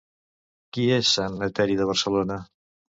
Qui 0.77 0.87
és 0.97 1.13
Sant 1.19 1.39
Eteri 1.51 1.81
de 1.85 1.91
Barcelona? 1.95 2.45